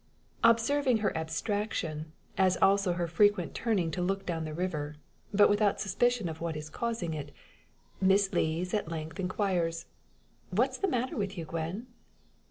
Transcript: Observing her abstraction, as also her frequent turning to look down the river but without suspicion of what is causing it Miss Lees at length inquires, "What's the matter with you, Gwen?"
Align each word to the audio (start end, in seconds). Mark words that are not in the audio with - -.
Observing 0.43 0.97
her 0.97 1.15
abstraction, 1.15 2.11
as 2.35 2.57
also 2.59 2.93
her 2.93 3.05
frequent 3.05 3.53
turning 3.53 3.91
to 3.91 4.01
look 4.01 4.25
down 4.25 4.45
the 4.45 4.51
river 4.55 4.95
but 5.31 5.47
without 5.47 5.79
suspicion 5.79 6.27
of 6.27 6.41
what 6.41 6.57
is 6.57 6.71
causing 6.71 7.13
it 7.13 7.29
Miss 8.01 8.33
Lees 8.33 8.73
at 8.73 8.89
length 8.89 9.19
inquires, 9.19 9.85
"What's 10.49 10.79
the 10.79 10.87
matter 10.87 11.15
with 11.15 11.37
you, 11.37 11.45
Gwen?" 11.45 11.85